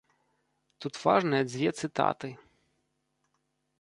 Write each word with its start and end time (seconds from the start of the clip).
Тут 0.85 0.93
важныя 1.03 1.43
дзве 1.51 1.69
цытаты. 1.83 2.29